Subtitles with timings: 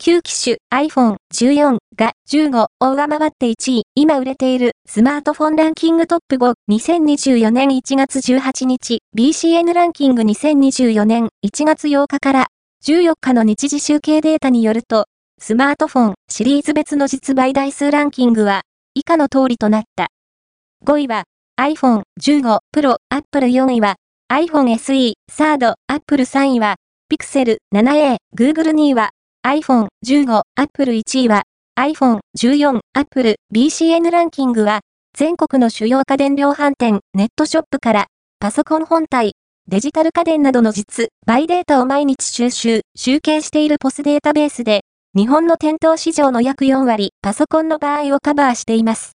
[0.00, 12.46] 旧機種 iPhone 14が15を上回って1位、今売れているスマートフォンランキングトップ5、2024年1月18日、BCN ランキング2024年1月8日から
[12.86, 15.06] 14日の日時集計データによると、
[15.40, 18.62] スマートフォンシリーズ別の実売台数ランキングは
[18.94, 20.06] 以下の通りとなった。
[20.86, 21.24] 5位は
[21.60, 23.96] iPhone 15 Pro、Apple 4位は
[24.32, 26.76] iPhone SE、サード、Apple 3位は
[27.12, 29.10] Pixel 7a、Google 2位は
[29.48, 31.44] iPhone 15、Apple 1位は
[31.80, 34.80] iPhone 14、Apple BCN ランキングは
[35.16, 38.06] 全国の主要家電量販店、ネットショップから
[38.40, 39.32] パソコン本体、
[39.66, 44.82] デジタル家電などの実、バイデータを毎日収集、集計しているポスデータベースで、
[45.16, 49.06] 日本の店頭市場の約4割、パソコンの場合をカバーしています。